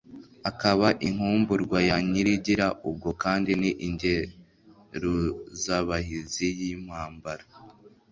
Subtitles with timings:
[0.49, 7.45] Akaba inkumburwa ya Nyirigira.Ubwo kandi ni Ingeruzabahizi y' impambara